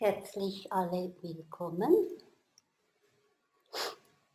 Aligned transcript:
herzlich 0.00 0.72
alle 0.72 1.14
willkommen. 1.20 1.94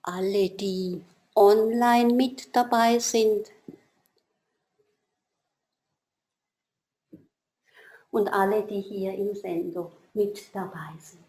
Alle, 0.04 0.52
die 0.52 1.04
online 1.36 2.14
mit 2.14 2.56
dabei 2.56 3.00
sind 3.00 3.52
und 8.12 8.28
alle, 8.28 8.62
die 8.68 8.82
hier 8.82 9.16
im 9.16 9.34
Sendo 9.34 9.92
mit 10.14 10.54
dabei 10.54 10.94
sind. 11.00 11.26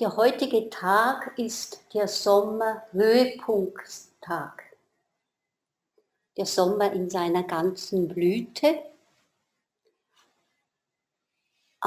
Der 0.00 0.16
heutige 0.16 0.70
Tag 0.70 1.38
ist 1.38 1.82
der 1.92 2.08
Sommerhöhepunkttag. 2.08 4.62
Der 6.38 6.46
Sommer 6.46 6.90
in 6.90 7.10
seiner 7.10 7.42
ganzen 7.42 8.08
Blüte 8.08 8.95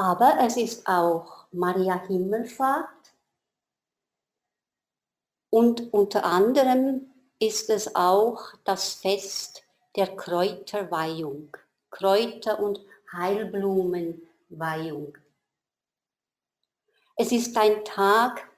aber 0.00 0.38
es 0.40 0.56
ist 0.56 0.86
auch 0.86 1.44
Maria 1.52 2.00
Himmelfahrt 2.06 2.88
und 5.50 5.92
unter 5.92 6.24
anderem 6.24 7.12
ist 7.38 7.68
es 7.68 7.94
auch 7.94 8.54
das 8.64 8.94
Fest 8.94 9.62
der 9.96 10.16
Kräuterweihung, 10.16 11.54
Kräuter- 11.90 12.60
und 12.60 12.80
Heilblumenweihung. 13.12 15.18
Es 17.16 17.30
ist 17.30 17.54
ein 17.58 17.84
Tag, 17.84 18.48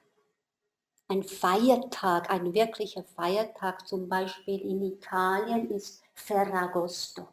ein 1.09 1.23
Feiertag, 1.23 2.29
ein 2.29 2.53
wirklicher 2.53 3.03
Feiertag, 3.03 3.85
zum 3.85 4.07
Beispiel 4.07 4.61
in 4.61 4.81
Italien 4.81 5.69
ist 5.71 6.01
Ferragosto. 6.13 7.27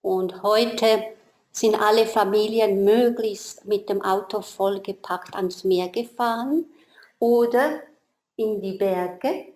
Und 0.00 0.44
heute 0.44 1.16
sind 1.54 1.80
alle 1.80 2.06
Familien 2.06 2.84
möglichst 2.84 3.64
mit 3.64 3.88
dem 3.88 4.02
Auto 4.02 4.42
vollgepackt 4.42 5.36
ans 5.36 5.62
Meer 5.62 5.88
gefahren 5.88 6.66
oder 7.20 7.80
in 8.36 8.60
die 8.60 8.76
Berge, 8.76 9.52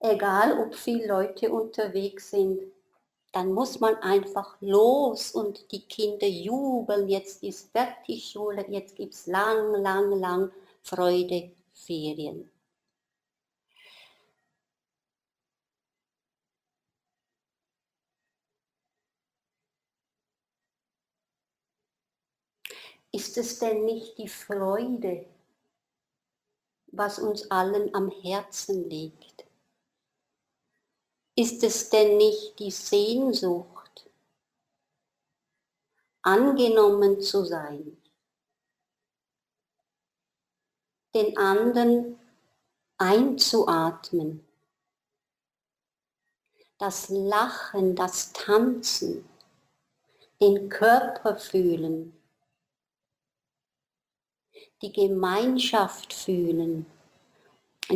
egal 0.00 0.58
ob 0.58 0.74
viele 0.74 1.06
Leute 1.06 1.52
unterwegs 1.52 2.30
sind. 2.30 2.62
Dann 3.32 3.52
muss 3.52 3.78
man 3.78 3.96
einfach 3.96 4.56
los 4.60 5.32
und 5.32 5.70
die 5.70 5.82
Kinder 5.82 6.26
jubeln, 6.26 7.08
jetzt 7.08 7.42
ist 7.42 7.70
fertig 7.72 8.30
Schule, 8.30 8.64
jetzt 8.70 8.96
gibt 8.96 9.12
es 9.12 9.26
lang, 9.26 9.74
lang, 9.82 10.18
lang 10.18 10.50
Freude, 10.82 11.50
Ferien. 11.74 12.50
Ist 23.10 23.38
es 23.38 23.58
denn 23.58 23.84
nicht 23.84 24.18
die 24.18 24.28
Freude, 24.28 25.26
was 26.88 27.18
uns 27.18 27.50
allen 27.50 27.94
am 27.94 28.10
Herzen 28.10 28.88
liegt? 28.88 29.46
Ist 31.34 31.62
es 31.62 31.88
denn 31.88 32.16
nicht 32.16 32.58
die 32.58 32.70
Sehnsucht, 32.70 34.10
angenommen 36.22 37.20
zu 37.20 37.44
sein, 37.44 37.96
den 41.14 41.36
anderen 41.38 42.18
einzuatmen, 42.98 44.44
das 46.76 47.08
Lachen, 47.08 47.96
das 47.96 48.32
Tanzen, 48.32 49.28
den 50.40 50.68
Körper 50.68 51.36
fühlen, 51.36 52.12
die 54.82 54.92
Gemeinschaft 54.92 56.12
fühlen, 56.12 56.86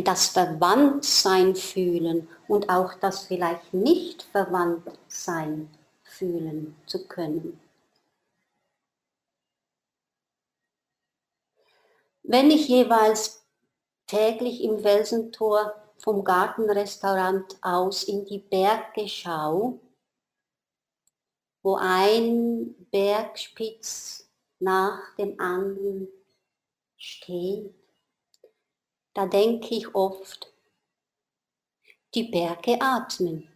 das 0.03 0.27
Verwandtsein 0.27 1.55
fühlen 1.55 2.27
und 2.47 2.69
auch 2.69 2.93
das 2.95 3.25
vielleicht 3.25 3.73
nicht 3.73 4.23
Verwandtsein 4.23 5.69
fühlen 6.03 6.75
zu 6.85 7.07
können. 7.07 7.59
Wenn 12.23 12.49
ich 12.49 12.67
jeweils 12.67 13.45
täglich 14.07 14.63
im 14.63 14.83
Welsentor 14.83 15.73
vom 15.97 16.23
Gartenrestaurant 16.23 17.57
aus 17.61 18.03
in 18.03 18.25
die 18.25 18.39
Berge 18.39 19.07
schaue, 19.07 19.79
wo 21.61 21.75
ein 21.75 22.75
Bergspitz 22.91 24.29
nach 24.59 25.15
dem 25.17 25.39
anderen 25.39 26.07
steht, 27.03 27.75
da 29.13 29.27
denke 29.27 29.75
ich 29.75 29.93
oft, 29.93 30.51
die 32.13 32.23
Berge 32.23 32.79
atmen. 32.79 33.49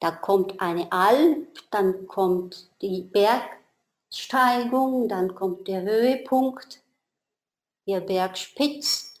Da 0.00 0.12
kommt 0.12 0.58
eine 0.60 0.90
Alp, 0.90 1.70
dann 1.70 2.06
kommt 2.06 2.70
die 2.80 3.02
Bergsteigung, 3.02 5.08
dann 5.08 5.34
kommt 5.34 5.68
der 5.68 5.82
Höhepunkt, 5.82 6.82
der 7.86 8.00
Bergspitz 8.00 9.20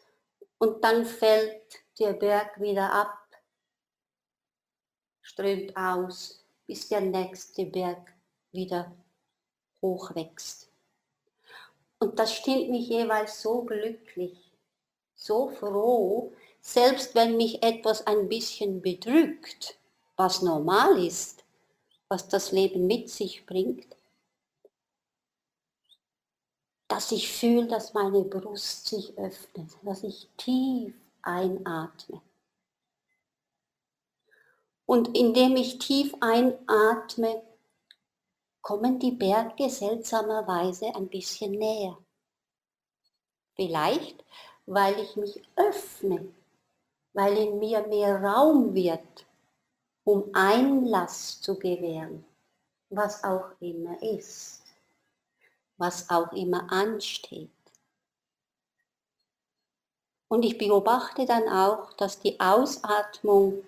und 0.58 0.82
dann 0.82 1.04
fällt 1.04 1.84
der 1.98 2.14
Berg 2.14 2.58
wieder 2.60 2.92
ab, 2.92 3.28
strömt 5.20 5.76
aus, 5.76 6.42
bis 6.66 6.88
der 6.88 7.02
nächste 7.02 7.66
Berg 7.66 8.14
wieder 8.52 8.96
hochwächst. 9.82 10.75
Und 11.98 12.18
das 12.18 12.34
stimmt 12.34 12.70
mich 12.70 12.88
jeweils 12.88 13.40
so 13.40 13.62
glücklich, 13.62 14.52
so 15.14 15.48
froh, 15.48 16.32
selbst 16.60 17.14
wenn 17.14 17.36
mich 17.36 17.62
etwas 17.62 18.06
ein 18.06 18.28
bisschen 18.28 18.82
bedrückt, 18.82 19.78
was 20.16 20.42
normal 20.42 21.02
ist, 21.02 21.44
was 22.08 22.28
das 22.28 22.52
Leben 22.52 22.86
mit 22.86 23.08
sich 23.08 23.46
bringt, 23.46 23.86
dass 26.88 27.12
ich 27.12 27.30
fühle, 27.30 27.66
dass 27.66 27.94
meine 27.94 28.22
Brust 28.22 28.86
sich 28.86 29.16
öffnet, 29.18 29.70
dass 29.82 30.02
ich 30.02 30.28
tief 30.36 30.94
einatme. 31.22 32.20
Und 34.86 35.16
indem 35.16 35.56
ich 35.56 35.78
tief 35.78 36.14
einatme, 36.20 37.42
kommen 38.66 38.98
die 38.98 39.12
Berge 39.12 39.70
seltsamerweise 39.70 40.92
ein 40.96 41.06
bisschen 41.06 41.52
näher. 41.52 41.96
Vielleicht, 43.54 44.24
weil 44.66 44.98
ich 44.98 45.14
mich 45.14 45.40
öffne, 45.54 46.34
weil 47.12 47.36
in 47.38 47.60
mir 47.60 47.86
mehr 47.86 48.20
Raum 48.20 48.74
wird, 48.74 49.24
um 50.02 50.30
Einlass 50.32 51.40
zu 51.40 51.56
gewähren, 51.56 52.24
was 52.90 53.22
auch 53.22 53.52
immer 53.60 54.02
ist, 54.02 54.64
was 55.76 56.10
auch 56.10 56.32
immer 56.32 56.68
ansteht. 56.68 57.50
Und 60.26 60.44
ich 60.44 60.58
beobachte 60.58 61.24
dann 61.24 61.48
auch, 61.48 61.92
dass 61.92 62.18
die 62.18 62.40
Ausatmung 62.40 63.62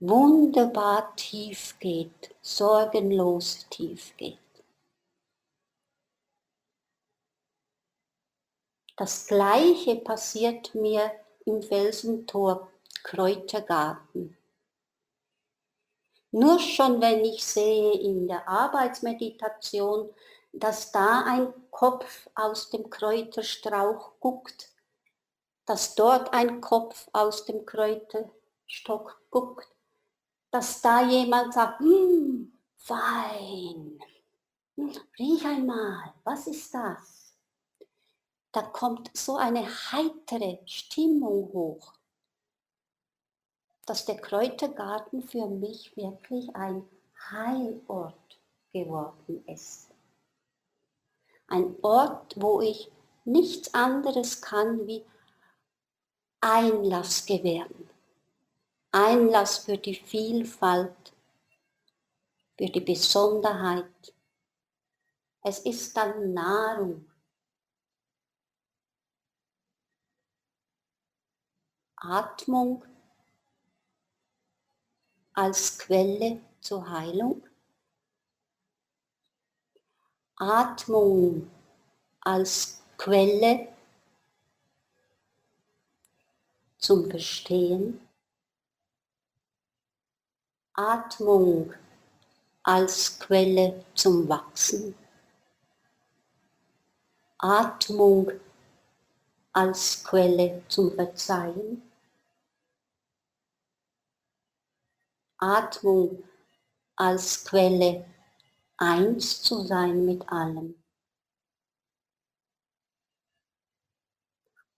wunderbar 0.00 1.14
tief 1.14 1.78
geht, 1.78 2.34
sorgenlos 2.40 3.66
tief 3.68 4.16
geht. 4.16 4.38
Das 8.96 9.26
gleiche 9.26 9.96
passiert 9.96 10.74
mir 10.74 11.10
im 11.44 11.62
Felsentor 11.62 12.70
Kräutergarten. 13.02 14.36
Nur 16.32 16.58
schon 16.58 17.00
wenn 17.00 17.24
ich 17.24 17.44
sehe 17.44 17.92
in 18.00 18.28
der 18.28 18.46
Arbeitsmeditation, 18.48 20.14
dass 20.52 20.92
da 20.92 21.24
ein 21.26 21.52
Kopf 21.70 22.28
aus 22.34 22.70
dem 22.70 22.88
Kräuterstrauch 22.88 24.12
guckt, 24.20 24.70
dass 25.66 25.94
dort 25.94 26.32
ein 26.32 26.60
Kopf 26.60 27.08
aus 27.12 27.44
dem 27.44 27.66
Kräuterstock 27.66 29.20
guckt, 29.30 29.68
dass 30.50 30.80
da 30.80 31.08
jemand 31.08 31.54
sagt, 31.54 31.80
hm, 31.80 32.52
fein, 32.76 33.98
riech 35.18 35.44
einmal, 35.44 36.14
was 36.24 36.46
ist 36.46 36.74
das? 36.74 37.36
Da 38.52 38.62
kommt 38.62 39.10
so 39.16 39.36
eine 39.36 39.64
heitere 39.92 40.58
Stimmung 40.66 41.52
hoch, 41.52 41.92
dass 43.86 44.04
der 44.04 44.16
Kräutergarten 44.16 45.22
für 45.22 45.46
mich 45.46 45.96
wirklich 45.96 46.54
ein 46.56 46.88
Heilort 47.30 48.40
geworden 48.72 49.44
ist. 49.46 49.90
Ein 51.46 51.76
Ort, 51.82 52.40
wo 52.40 52.60
ich 52.60 52.90
nichts 53.24 53.74
anderes 53.74 54.40
kann 54.40 54.86
wie 54.86 55.04
Einlass 56.40 57.26
gewähren. 57.26 57.89
Einlass 58.92 59.58
für 59.58 59.78
die 59.78 59.94
Vielfalt, 59.94 61.12
für 62.58 62.66
die 62.66 62.80
Besonderheit. 62.80 64.14
Es 65.42 65.60
ist 65.60 65.96
dann 65.96 66.34
Nahrung. 66.34 67.06
Atmung 71.96 72.84
als 75.34 75.78
Quelle 75.78 76.40
zur 76.60 76.88
Heilung. 76.90 77.46
Atmung 80.36 81.50
als 82.22 82.82
Quelle 82.96 83.68
zum 86.78 87.10
Verstehen. 87.10 88.09
Atmung 90.74 91.74
als 92.62 93.18
Quelle 93.18 93.84
zum 93.94 94.28
Wachsen. 94.28 94.94
Atmung 97.38 98.30
als 99.52 100.04
Quelle 100.04 100.62
zum 100.68 100.92
Verzeihen. 100.94 101.82
Atmung 105.38 106.22
als 106.96 107.44
Quelle 107.44 108.04
eins 108.76 109.42
zu 109.42 109.62
sein 109.66 110.04
mit 110.04 110.28
allem. 110.30 110.74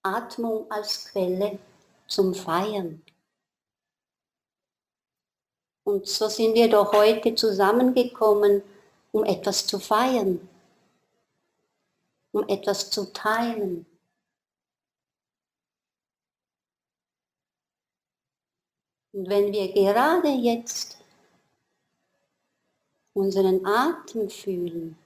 Atmung 0.02 0.70
als 0.70 1.04
Quelle 1.10 1.58
zum 2.06 2.34
Feiern. 2.34 3.04
Und 5.84 6.06
so 6.06 6.28
sind 6.28 6.54
wir 6.54 6.68
doch 6.68 6.92
heute 6.92 7.34
zusammengekommen, 7.34 8.62
um 9.10 9.24
etwas 9.24 9.66
zu 9.66 9.78
feiern, 9.78 10.48
um 12.32 12.48
etwas 12.48 12.90
zu 12.90 13.12
teilen. 13.12 13.84
Und 19.12 19.28
wenn 19.28 19.52
wir 19.52 19.72
gerade 19.72 20.28
jetzt 20.28 20.98
unseren 23.12 23.66
Atem 23.66 24.30
fühlen, 24.30 24.96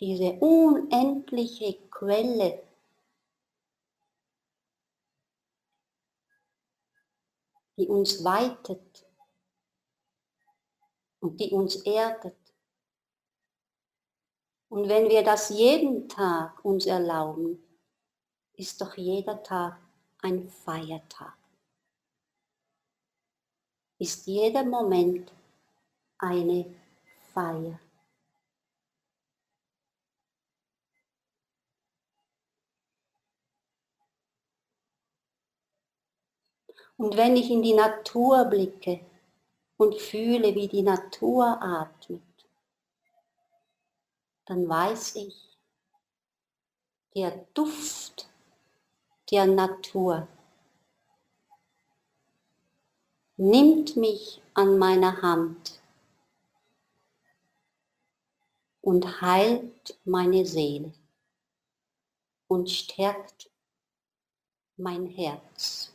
diese 0.00 0.32
unendliche 0.32 1.78
Quelle 1.90 2.62
die 7.76 7.88
uns 7.88 8.22
weitet 8.22 9.06
und 11.20 11.40
die 11.40 11.50
uns 11.50 11.76
erdet. 11.84 12.36
Und 14.68 14.88
wenn 14.88 15.08
wir 15.08 15.22
das 15.22 15.50
jeden 15.50 16.08
Tag 16.08 16.64
uns 16.64 16.86
erlauben, 16.86 17.62
ist 18.54 18.80
doch 18.80 18.96
jeder 18.96 19.42
Tag 19.42 19.78
ein 20.18 20.48
Feiertag. 20.48 21.36
Ist 23.98 24.26
jeder 24.26 24.64
Moment 24.64 25.32
eine 26.18 26.74
Feier. 27.32 27.78
Und 36.96 37.16
wenn 37.16 37.36
ich 37.36 37.50
in 37.50 37.62
die 37.62 37.74
Natur 37.74 38.44
blicke 38.44 39.00
und 39.76 40.00
fühle, 40.00 40.54
wie 40.54 40.68
die 40.68 40.82
Natur 40.82 41.60
atmet, 41.60 42.22
dann 44.46 44.68
weiß 44.68 45.16
ich, 45.16 45.58
der 47.16 47.46
Duft 47.54 48.28
der 49.30 49.46
Natur 49.46 50.28
nimmt 53.36 53.96
mich 53.96 54.42
an 54.52 54.78
meiner 54.78 55.22
Hand 55.22 55.80
und 58.80 59.20
heilt 59.20 59.98
meine 60.04 60.44
Seele 60.44 60.92
und 62.48 62.70
stärkt 62.70 63.50
mein 64.76 65.06
Herz 65.06 65.93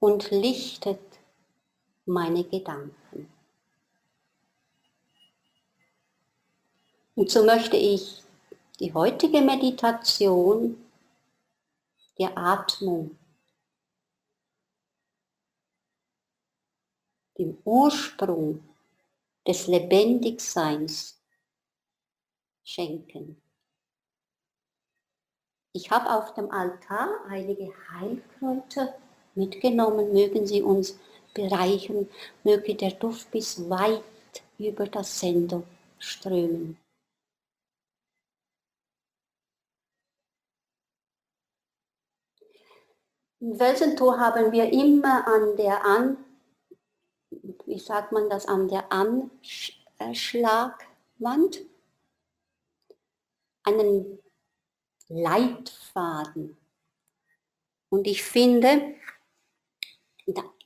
und 0.00 0.30
lichtet 0.30 1.00
meine 2.06 2.42
Gedanken. 2.44 3.32
Und 7.14 7.30
so 7.30 7.44
möchte 7.44 7.76
ich 7.76 8.22
die 8.80 8.92
heutige 8.94 9.42
Meditation 9.42 10.82
der 12.18 12.36
Atmung, 12.36 13.16
dem 17.36 17.58
Ursprung 17.64 18.64
des 19.46 19.66
Lebendigseins 19.66 21.20
schenken. 22.64 23.40
Ich 25.72 25.90
habe 25.90 26.10
auf 26.10 26.34
dem 26.34 26.50
Altar 26.50 27.24
einige 27.28 27.72
Heilkräuter 27.90 28.98
mitgenommen, 29.34 30.12
mögen 30.12 30.46
sie 30.46 30.62
uns 30.62 30.98
bereichern, 31.34 32.08
möge 32.44 32.74
der 32.74 32.92
Duft 32.92 33.30
bis 33.30 33.68
weit 33.70 34.02
über 34.58 34.86
das 34.86 35.20
Sender 35.20 35.62
strömen. 35.98 36.76
Im 43.40 43.56
Felsentor 43.56 44.18
haben 44.18 44.52
wir 44.52 44.70
immer 44.70 45.26
an 45.26 45.56
der 45.56 45.82
An, 45.82 46.22
wie 47.64 47.78
sagt 47.78 48.12
man 48.12 48.28
das, 48.28 48.46
an 48.46 48.68
der 48.68 48.92
Anschlagwand 48.92 51.64
einen 53.62 54.18
Leitfaden. 55.08 56.58
Und 57.88 58.06
ich 58.06 58.22
finde, 58.22 58.94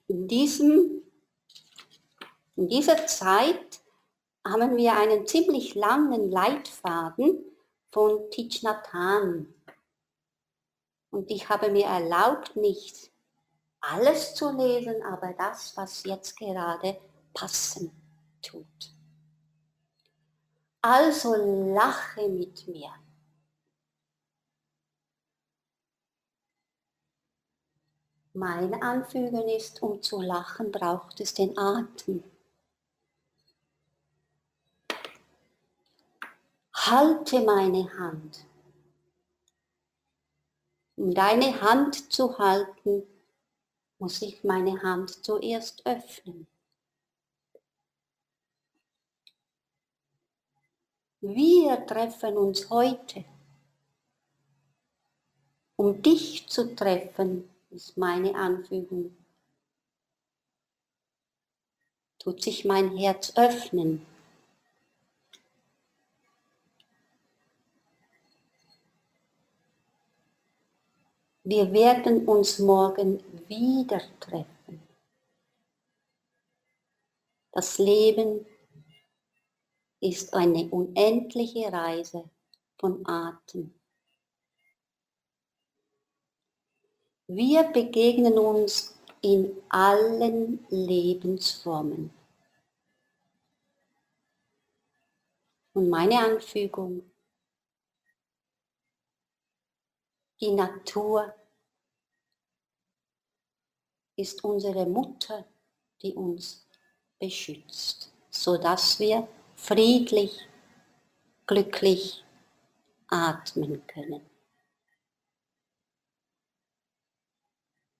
in, 0.09 0.29
diesem, 0.29 1.03
in 2.57 2.69
dieser 2.69 3.07
Zeit 3.07 3.81
haben 4.47 4.77
wir 4.77 4.97
einen 4.97 5.27
ziemlich 5.27 5.75
langen 5.75 6.31
Leitfaden 6.31 7.45
von 7.91 8.21
Hanh. 8.93 9.55
Und 11.11 11.31
ich 11.31 11.49
habe 11.49 11.71
mir 11.71 11.87
erlaubt, 11.87 12.57
nicht 12.57 13.11
alles 13.81 14.35
zu 14.35 14.51
lesen, 14.51 15.03
aber 15.03 15.33
das, 15.35 15.77
was 15.77 16.05
jetzt 16.05 16.37
gerade 16.37 16.99
passen 17.33 17.91
tut. 18.43 18.95
Also 20.81 21.35
lache 21.35 22.29
mit 22.29 22.67
mir. 22.69 22.91
Mein 28.37 28.83
Anfügen 28.83 29.49
ist, 29.49 29.81
um 29.81 30.03
zu 30.03 30.21
lachen, 30.21 30.73
braucht 30.73 31.21
es 31.21 31.35
den 31.35 31.57
Atem. 31.57 32.25
Halte 36.73 37.41
meine 37.43 37.97
Hand. 37.97 38.45
Um 40.97 41.15
deine 41.15 41.61
Hand 41.61 42.13
zu 42.13 42.37
halten, 42.37 43.05
muss 44.01 44.21
ich 44.21 44.43
meine 44.43 44.83
Hand 44.83 45.25
zuerst 45.25 45.87
öffnen. 45.87 46.49
Wir 51.21 51.87
treffen 51.87 52.37
uns 52.37 52.69
heute, 52.69 53.25
um 55.77 56.03
dich 56.03 56.49
zu 56.49 56.75
treffen, 56.75 57.54
ist 57.75 57.97
meine 57.97 58.35
Anfügung. 58.37 59.17
Tut 62.21 62.41
sich 62.41 62.65
mein 62.65 62.97
Herz 62.97 63.33
öffnen. 63.37 64.07
Wir 71.43 71.73
werden 71.73 72.27
uns 72.27 72.59
morgen 72.61 73.23
wieder 73.49 74.01
treffen. 74.21 74.81
Das 77.53 77.79
Leben 77.79 78.47
ist 80.01 80.33
eine 80.33 80.69
unendliche 80.71 81.71
Reise 81.71 82.31
von 82.79 83.07
Atem. 83.07 83.75
Wir 87.37 87.65
begegnen 87.65 88.39
uns 88.39 88.97
in 89.21 89.61
allen 89.69 90.65
Lebensformen. 90.71 92.15
Und 95.73 95.91
meine 95.91 96.17
Anfügung, 96.21 97.03
die 100.41 100.53
Natur 100.53 101.35
ist 104.15 104.45
unsere 104.45 104.87
Mutter, 104.87 105.45
die 106.03 106.15
uns 106.15 106.69
beschützt, 107.19 108.13
sodass 108.31 109.01
wir 109.01 109.27
friedlich, 109.57 110.39
glücklich 111.49 112.25
atmen 113.09 113.85
können. 113.89 114.34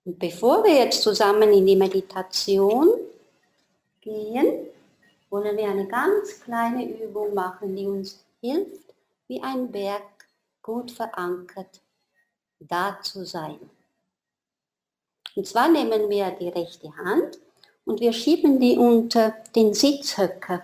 Und 0.05 0.19
bevor 0.19 0.63
wir 0.65 0.75
jetzt 0.75 1.03
zusammen 1.03 1.53
in 1.53 1.67
die 1.67 1.77
Meditation 1.77 2.89
gehen, 4.01 4.67
wollen 5.31 5.57
wir 5.57 5.69
eine 5.69 5.87
ganz 5.87 6.41
kleine 6.41 6.85
Übung 6.85 7.35
machen, 7.35 7.75
die 7.75 7.87
uns 7.87 8.23
hilft, 8.41 8.85
wie 9.29 9.43
ein 9.43 9.73
Berg 9.73 10.03
gut 10.63 10.91
verankert 10.91 11.81
da 12.61 12.99
zu 13.03 13.25
sein. 13.25 13.59
Und 15.35 15.47
zwar 15.47 15.69
nehmen 15.69 16.09
wir 16.09 16.31
die 16.31 16.49
rechte 16.49 16.95
Hand 16.97 17.39
und 17.85 18.01
wir 18.01 18.13
schieben 18.13 18.61
die 18.61 18.77
unter 18.79 19.35
den 19.55 19.75
Sitzhöcker. 19.75 20.63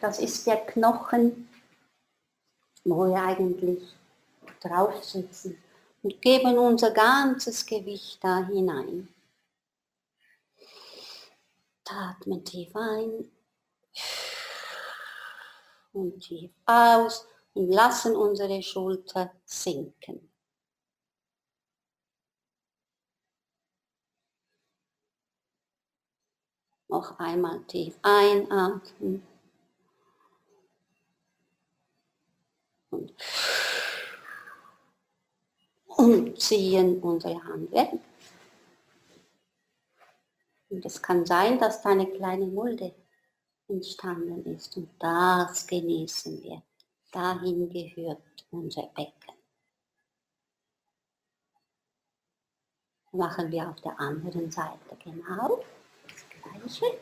Das 0.00 0.18
ist 0.18 0.46
der 0.46 0.58
Knochen, 0.58 1.48
wo 2.84 3.06
wir 3.06 3.22
eigentlich 3.22 3.82
drauf 4.60 5.02
sitzen 5.02 5.56
und 6.06 6.22
geben 6.22 6.56
unser 6.56 6.92
ganzes 6.92 7.66
Gewicht 7.66 8.22
da 8.22 8.46
hinein. 8.46 9.12
Atmen 11.88 12.44
tief 12.44 12.76
ein 12.76 13.28
und 15.92 16.20
tief 16.20 16.52
aus 16.64 17.26
und 17.54 17.72
lassen 17.72 18.14
unsere 18.14 18.62
Schulter 18.62 19.32
sinken. 19.44 20.30
Noch 26.86 27.18
einmal 27.18 27.64
tief 27.64 27.98
einatmen 28.02 29.26
und 32.90 33.12
und 36.06 36.40
ziehen 36.40 37.02
unsere 37.02 37.42
Hand 37.42 37.72
weg. 37.72 37.90
Und 40.68 40.84
es 40.84 41.02
kann 41.02 41.26
sein, 41.26 41.58
dass 41.58 41.82
da 41.82 41.90
eine 41.90 42.06
kleine 42.06 42.46
Mulde 42.46 42.94
entstanden 43.68 44.44
ist 44.54 44.76
und 44.76 44.88
das 45.00 45.66
genießen 45.66 46.42
wir. 46.42 46.62
Dahin 47.10 47.68
gehört 47.70 48.22
unser 48.50 48.86
Becken. 48.94 49.34
Machen 53.12 53.50
wir 53.50 53.68
auf 53.68 53.80
der 53.80 53.98
anderen 53.98 54.50
Seite 54.50 54.96
genau 55.02 55.64
das 56.04 56.24
Gleiche. 56.28 56.98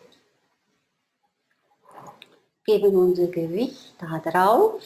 Geben 2.64 2.96
unser 2.96 3.26
Gewicht 3.26 3.94
da 3.98 4.18
drauf 4.18 4.80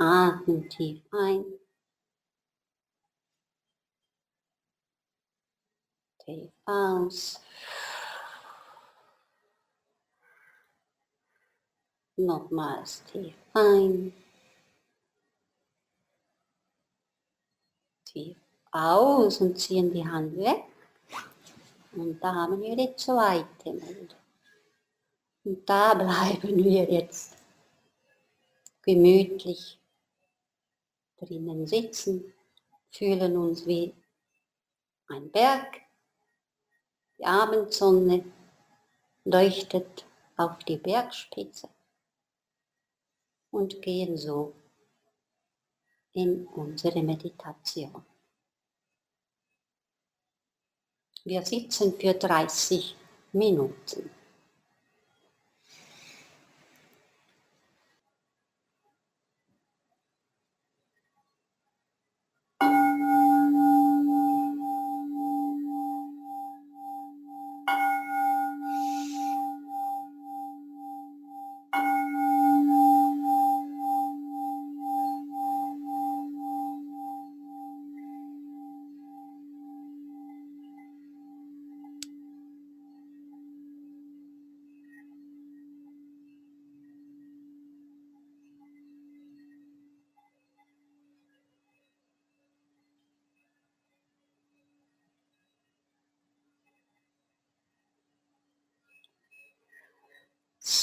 Atmen 0.00 0.66
tief 0.70 1.02
ein. 1.12 1.44
Tief 6.24 6.50
aus. 6.64 7.38
Nochmals 12.16 13.04
tief 13.04 13.34
ein. 13.52 14.14
Tief 18.06 18.38
aus 18.72 19.42
und 19.42 19.58
ziehen 19.58 19.92
die 19.92 20.08
Hand 20.08 20.34
weg. 20.38 20.64
Und 21.92 22.18
da 22.20 22.34
haben 22.34 22.62
wir 22.62 22.74
die 22.74 22.96
zweite 22.96 23.72
Meldung. 23.74 24.18
Und 25.44 25.68
da 25.68 25.92
bleiben 26.02 26.56
wir 26.56 26.90
jetzt 26.90 27.36
gemütlich 28.80 29.79
drinnen 31.20 31.66
sitzen, 31.66 32.32
fühlen 32.90 33.36
uns 33.36 33.66
wie 33.66 33.94
ein 35.08 35.30
Berg. 35.30 35.80
Die 37.18 37.24
Abendsonne 37.24 38.24
leuchtet 39.24 40.06
auf 40.36 40.58
die 40.64 40.76
Bergspitze 40.76 41.68
und 43.50 43.82
gehen 43.82 44.16
so 44.16 44.54
in 46.12 46.46
unsere 46.46 47.02
Meditation. 47.02 48.04
Wir 51.24 51.44
sitzen 51.44 51.98
für 51.98 52.14
30 52.14 52.96
Minuten. 53.32 54.10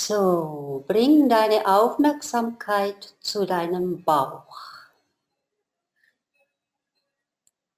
So, 0.07 0.85
bring 0.87 1.27
deine 1.27 1.67
Aufmerksamkeit 1.67 3.13
zu 3.19 3.45
deinem 3.45 4.05
Bauch. 4.05 4.57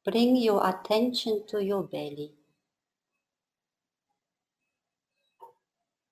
Bring 0.04 0.36
your 0.36 0.64
attention 0.64 1.48
to 1.48 1.58
your 1.58 1.88
belly. 1.88 2.32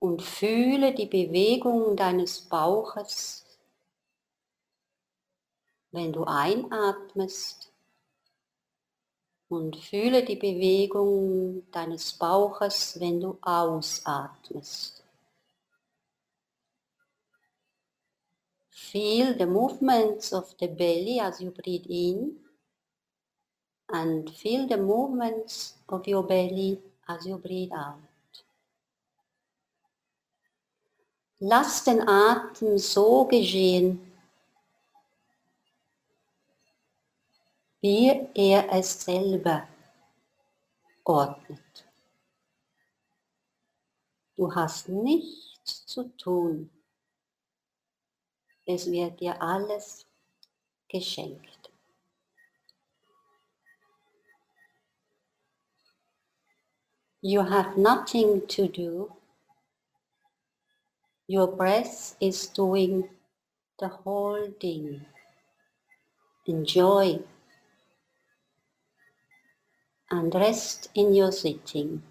Und 0.00 0.20
fühle 0.20 0.92
die 0.92 1.06
Bewegung 1.06 1.94
deines 1.94 2.40
Bauches, 2.40 3.46
wenn 5.92 6.12
du 6.12 6.24
einatmest. 6.24 7.70
Und 9.48 9.76
fühle 9.76 10.24
die 10.24 10.34
Bewegung 10.34 11.70
deines 11.70 12.12
Bauches, 12.12 12.98
wenn 12.98 13.20
du 13.20 13.38
ausatmest. 13.40 15.04
Feel 18.92 19.34
the 19.34 19.46
movements 19.46 20.32
of 20.32 20.54
the 20.58 20.66
belly 20.66 21.20
as 21.20 21.42
you 21.42 21.50
breathe 21.50 21.84
in 21.90 22.36
and 23.90 24.30
feel 24.30 24.66
the 24.66 24.78
movements 24.78 25.74
of 25.90 26.06
your 26.08 26.22
belly 26.22 26.80
as 27.06 27.26
you 27.26 27.36
breathe 27.36 27.72
out. 27.72 27.98
Lass 31.40 31.84
den 31.84 32.08
Atem 32.08 32.78
so 32.78 33.26
geschehen, 33.26 34.00
wie 37.80 38.28
er 38.34 38.72
es 38.72 39.04
selber 39.04 39.68
ordnet. 41.04 41.84
Du 44.34 44.54
hast 44.54 44.88
nichts 44.88 45.84
zu 45.86 46.04
tun. 46.16 46.70
Es 48.70 48.90
wird 48.90 49.18
dir 49.20 49.40
alles 49.40 50.04
geschenkt. 50.90 51.70
You 57.22 57.40
have 57.40 57.80
nothing 57.80 58.46
to 58.48 58.68
do. 58.68 59.16
Your 61.26 61.46
breath 61.46 62.14
is 62.20 62.46
doing 62.52 63.08
the 63.78 63.88
whole 64.04 64.52
thing. 64.60 65.06
Enjoy 66.46 67.20
and 70.10 70.34
rest 70.34 70.90
in 70.92 71.14
your 71.14 71.32
sitting. 71.32 72.02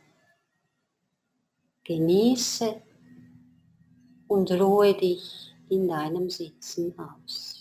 Genieße 1.86 2.82
und 4.28 4.50
ruhe 4.50 4.96
dich 4.96 5.54
in 5.69 5.88
deinem 5.88 6.29
Sitzen 6.29 6.93
aus. 6.97 7.57